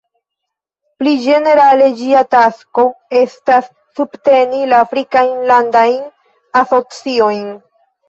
[1.01, 2.87] Pli ĝenerale ĝia tasko
[3.21, 3.69] estas
[4.01, 6.05] subteni la Afrikajn landajn
[6.67, 7.51] asociojn.